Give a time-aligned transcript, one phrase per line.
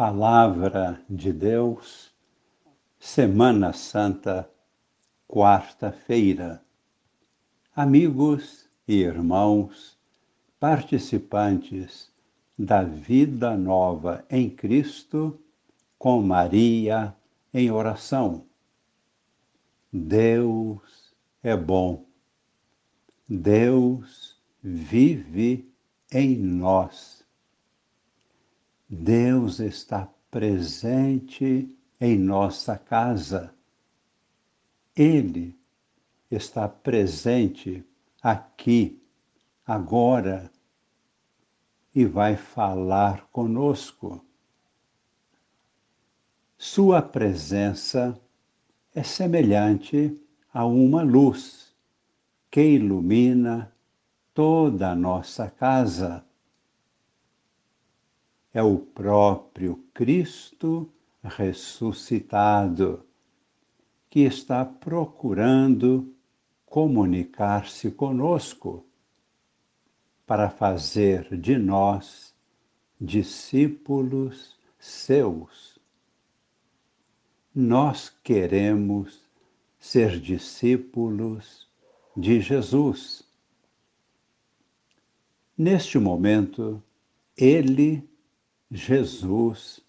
[0.00, 2.10] Palavra de Deus,
[2.98, 4.50] Semana Santa,
[5.28, 6.64] quarta-feira.
[7.76, 9.98] Amigos e irmãos,
[10.58, 12.10] participantes
[12.58, 15.38] da vida nova em Cristo,
[15.98, 17.14] com Maria
[17.52, 18.46] em oração.
[19.92, 21.12] Deus
[21.42, 22.06] é bom.
[23.28, 25.70] Deus vive
[26.10, 27.19] em nós
[28.92, 33.54] Deus está presente em nossa casa.
[34.96, 35.56] Ele
[36.28, 37.84] está presente
[38.20, 39.00] aqui,
[39.64, 40.50] agora,
[41.94, 44.24] e vai falar conosco.
[46.58, 48.20] Sua presença
[48.92, 50.20] é semelhante
[50.52, 51.76] a uma luz
[52.50, 53.72] que ilumina
[54.34, 56.24] toda a nossa casa
[58.52, 60.90] é o próprio Cristo
[61.22, 63.04] ressuscitado
[64.08, 66.12] que está procurando
[66.66, 68.84] comunicar-se conosco
[70.26, 72.34] para fazer de nós
[73.00, 75.78] discípulos seus.
[77.54, 79.20] Nós queremos
[79.78, 81.68] ser discípulos
[82.16, 83.24] de Jesus.
[85.56, 86.82] Neste momento,
[87.36, 88.09] ele
[88.72, 89.80] Jesus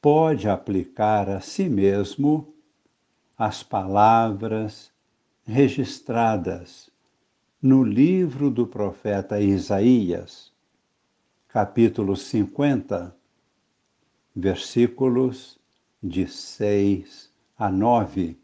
[0.00, 2.54] pode aplicar a si mesmo
[3.36, 4.92] as palavras
[5.44, 6.88] registradas
[7.60, 10.52] no livro do profeta Isaías,
[11.48, 13.12] capítulo 50,
[14.36, 15.58] versículos
[16.00, 18.38] de 6 a 9.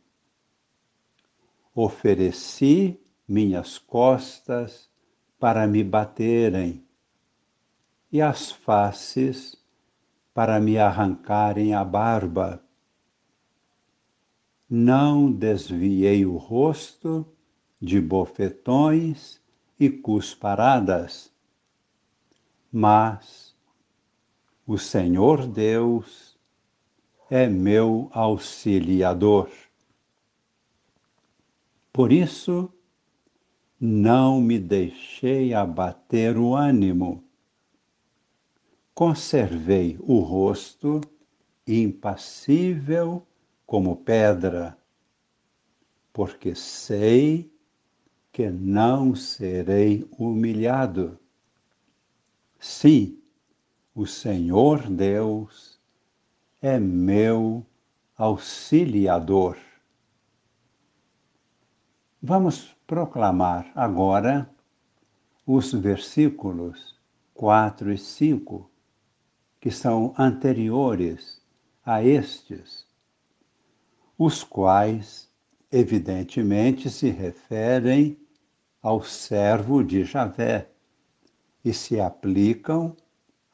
[1.72, 2.98] Ofereci
[3.28, 4.90] minhas costas
[5.38, 6.83] para me baterem
[8.14, 9.56] e as faces
[10.32, 12.62] para me arrancarem a barba.
[14.70, 17.26] Não desviei o rosto
[17.82, 19.40] de bofetões
[19.80, 21.32] e cusparadas,
[22.70, 23.52] mas
[24.64, 26.38] o Senhor Deus
[27.28, 29.50] é meu auxiliador.
[31.92, 32.72] Por isso,
[33.80, 37.24] não me deixei abater o ânimo
[38.94, 41.00] conservei o rosto
[41.66, 43.26] impassível
[43.66, 44.78] como pedra,
[46.12, 47.52] porque sei
[48.30, 51.18] que não serei humilhado.
[52.58, 53.18] Sim,
[53.94, 55.80] o Senhor Deus
[56.62, 57.66] é meu
[58.16, 59.56] auxiliador.
[62.22, 64.48] Vamos proclamar agora
[65.46, 66.96] os versículos
[67.34, 68.70] 4 e 5
[69.64, 71.40] que são anteriores
[71.82, 72.86] a estes,
[74.18, 75.32] os quais,
[75.72, 78.18] evidentemente, se referem
[78.82, 80.68] ao servo de Javé
[81.64, 82.94] e se aplicam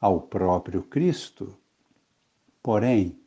[0.01, 1.57] ao próprio Cristo.
[2.61, 3.17] Porém,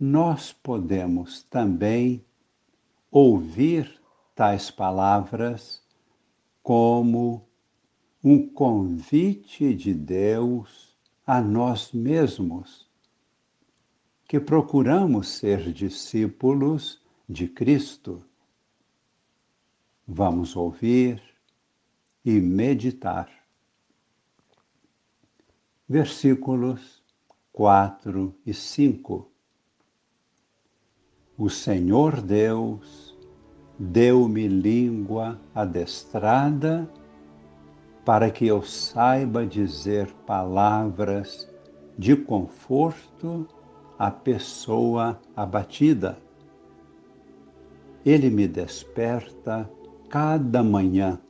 [0.00, 2.24] nós podemos também
[3.10, 4.00] ouvir
[4.34, 5.82] tais palavras
[6.62, 7.46] como
[8.24, 10.91] um convite de Deus
[11.26, 12.90] a nós mesmos,
[14.26, 18.24] que procuramos ser discípulos de Cristo.
[20.06, 21.22] Vamos ouvir
[22.24, 23.30] e meditar.
[25.88, 27.02] Versículos
[27.52, 29.30] 4 e 5.
[31.36, 33.16] O Senhor Deus
[33.78, 36.88] deu-me língua adestrada
[38.04, 41.48] para que eu saiba dizer palavras
[41.96, 43.46] de conforto
[43.98, 46.18] à pessoa abatida.
[48.04, 49.70] Ele me desperta
[50.08, 51.20] cada manhã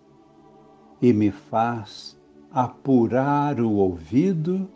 [1.00, 2.19] e me faz
[2.50, 4.69] apurar o ouvido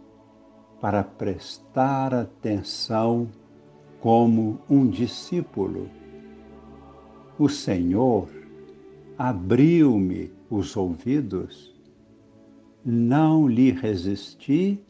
[0.81, 3.29] para prestar atenção
[4.01, 5.89] como um discípulo.
[7.39, 8.29] O Senhor
[9.17, 11.76] abriu-me os ouvidos
[12.89, 14.81] não lhe resisti,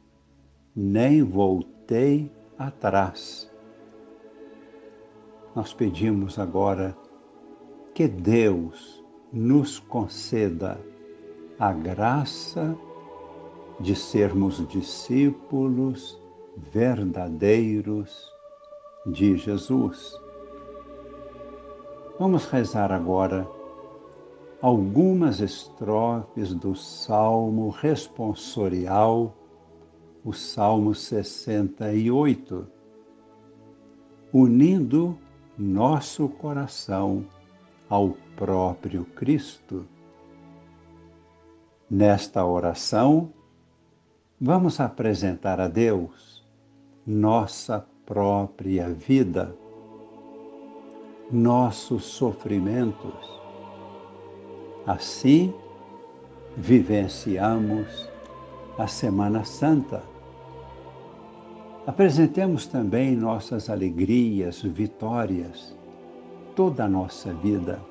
[0.75, 3.51] nem voltei atrás.
[5.55, 6.95] Nós pedimos agora
[7.95, 9.03] que Deus
[9.33, 10.79] nos conceda
[11.59, 12.77] a graça
[13.81, 16.21] de sermos discípulos
[16.55, 18.31] verdadeiros
[19.07, 20.21] de Jesus.
[22.19, 23.56] Vamos rezar agora
[24.61, 29.35] algumas estrofes do Salmo responsorial
[30.27, 32.67] o Salmo 68,
[34.33, 35.17] unindo
[35.57, 37.25] nosso coração
[37.89, 39.87] ao próprio Cristo.
[41.89, 43.33] Nesta oração,
[44.41, 46.45] vamos apresentar a Deus
[47.07, 49.57] nossa própria vida,
[51.31, 53.46] nossos sofrimentos.
[54.87, 55.53] Assim,
[56.57, 58.09] vivenciamos
[58.79, 60.01] a Semana Santa.
[61.85, 65.77] Apresentemos também nossas alegrias, vitórias,
[66.55, 67.83] toda a nossa vida.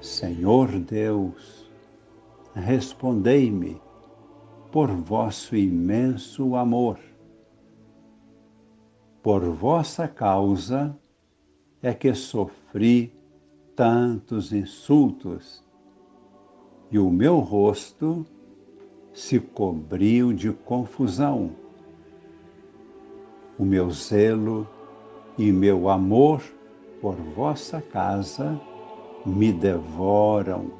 [0.00, 1.70] Senhor Deus,
[2.54, 3.78] respondei-me
[4.72, 6.98] por vosso imenso amor.
[9.22, 10.96] Por vossa causa
[11.82, 13.17] é que sofri
[13.78, 15.64] tantos insultos
[16.90, 18.26] e o meu rosto
[19.12, 21.52] se cobriu de confusão.
[23.56, 24.66] O meu zelo
[25.38, 26.42] e meu amor
[27.00, 28.60] por vossa casa
[29.24, 30.72] me devoram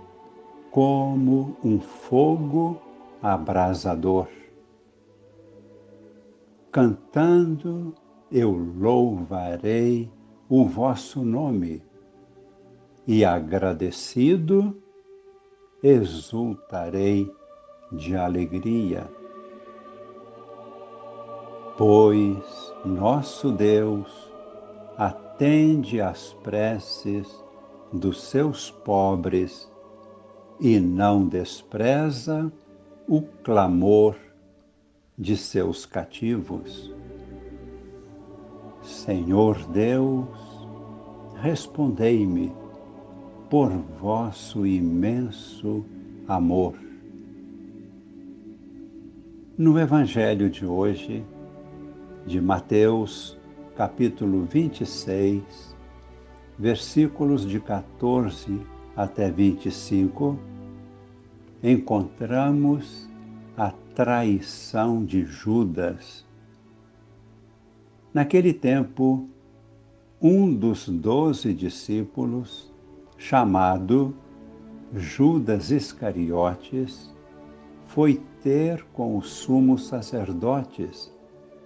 [0.73, 2.83] como um fogo
[3.23, 4.27] abrasador.
[6.73, 7.95] Cantando
[8.29, 10.11] eu louvarei
[10.49, 11.87] o vosso nome
[13.09, 14.77] e agradecido
[15.83, 17.35] exultarei
[17.91, 19.11] de alegria.
[21.79, 24.31] Pois nosso Deus
[24.99, 27.43] atende às preces
[27.91, 29.73] dos seus pobres
[30.61, 32.53] e não despreza
[33.09, 34.17] o clamor
[35.17, 36.95] de seus cativos.
[38.83, 40.29] Senhor Deus,
[41.37, 42.53] respondei-me
[43.51, 45.83] por vosso imenso
[46.27, 46.75] amor.
[49.57, 51.25] No Evangelho de hoje,
[52.27, 53.39] de Mateus,
[53.75, 55.75] capítulo 26,
[56.59, 58.61] versículos de 14
[58.95, 60.39] até 25,
[61.63, 63.09] encontramos
[63.57, 66.27] a traição de Judas.
[68.13, 69.27] Naquele tempo,
[70.21, 72.71] um dos doze discípulos,
[73.19, 74.15] chamado
[74.95, 77.15] Judas Iscariotes,
[77.87, 81.13] foi ter com os sumos sacerdotes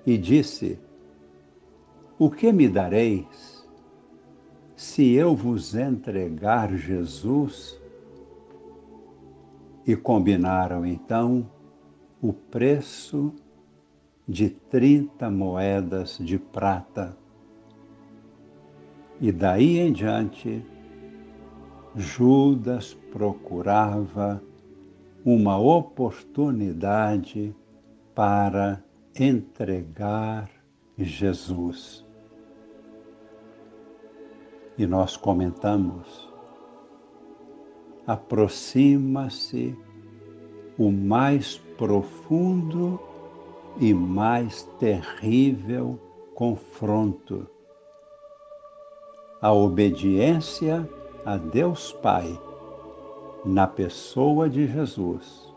[0.07, 0.81] e disse:
[2.19, 3.69] O que me dareis
[4.75, 7.81] se eu vos entregar Jesus?
[9.87, 11.49] E combinaram então
[12.21, 13.33] o preço
[14.29, 17.17] de trinta moedas de prata.
[19.21, 20.65] E daí em diante,
[21.95, 24.43] Judas procurava
[25.25, 27.55] uma oportunidade
[28.15, 28.83] para
[29.19, 30.51] entregar
[30.97, 32.03] Jesus.
[34.79, 36.33] E nós comentamos,
[38.07, 39.77] aproxima-se
[40.79, 42.99] o mais profundo
[43.79, 46.01] e mais terrível
[46.35, 47.47] confronto.
[49.43, 50.89] A obediência
[51.25, 52.37] a Deus Pai
[53.45, 55.55] na pessoa de Jesus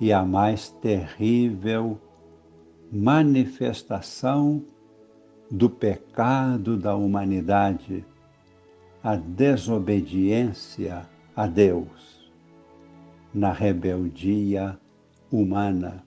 [0.00, 2.00] e a mais terrível
[2.90, 4.64] manifestação
[5.48, 8.04] do pecado da humanidade,
[9.00, 12.32] a desobediência a Deus,
[13.32, 14.78] na rebeldia
[15.30, 16.04] humana.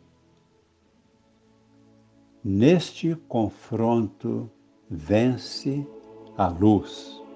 [2.43, 4.49] Neste confronto
[4.89, 5.87] vence
[6.37, 7.26] a luz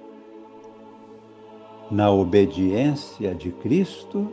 [1.91, 4.31] na obediência de Cristo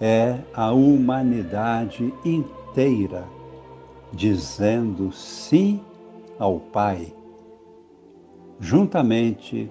[0.00, 3.28] é a humanidade inteira
[4.12, 5.80] dizendo sim
[6.38, 7.14] ao Pai,
[8.58, 9.70] juntamente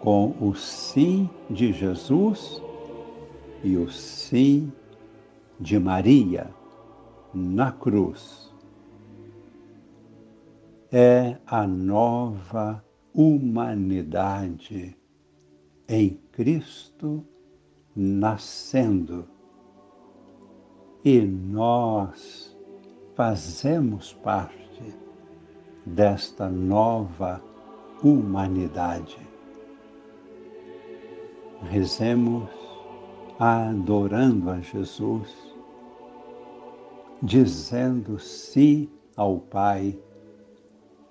[0.00, 2.62] com o sim de Jesus
[3.64, 4.70] e o sim
[5.58, 6.50] de Maria
[7.32, 8.52] na cruz.
[10.92, 14.97] É a nova humanidade
[15.88, 17.24] em Cristo
[17.96, 19.26] nascendo.
[21.02, 22.54] E nós
[23.14, 24.94] fazemos parte
[25.86, 27.42] desta nova
[28.02, 29.18] humanidade.
[31.62, 32.50] Rezemos
[33.38, 35.56] adorando a Jesus,
[37.22, 39.98] dizendo sim ao Pai,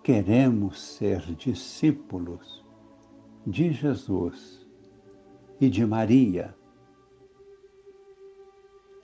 [0.04, 2.64] queremos ser discípulos
[3.46, 4.67] de Jesus
[5.60, 6.58] e de Maria.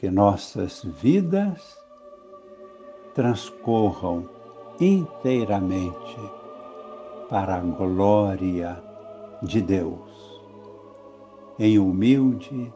[0.04, 1.78] que nossas vidas
[3.16, 4.28] transcorram
[4.78, 6.18] inteiramente
[7.30, 8.84] para a glória
[9.42, 10.42] de Deus,
[11.58, 12.70] em humilde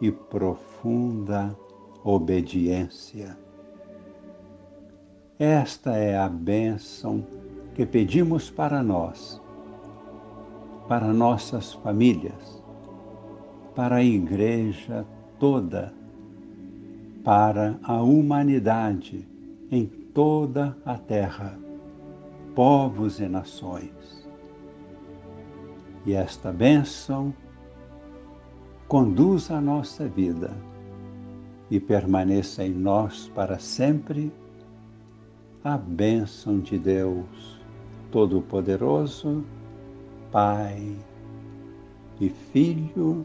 [0.00, 1.58] e profunda
[2.04, 3.36] obediência.
[5.40, 7.26] Esta é a bênção
[7.74, 9.42] que pedimos para nós,
[10.86, 12.61] para nossas famílias,
[13.74, 15.06] para a Igreja
[15.38, 15.92] toda,
[17.24, 19.26] para a humanidade
[19.70, 21.58] em toda a terra,
[22.54, 24.28] povos e nações.
[26.04, 27.32] E esta bênção
[28.88, 30.50] conduz a nossa vida
[31.70, 34.30] e permaneça em nós para sempre
[35.64, 37.60] a bênção de Deus
[38.10, 39.42] Todo-Poderoso,
[40.30, 40.94] Pai
[42.20, 43.24] e Filho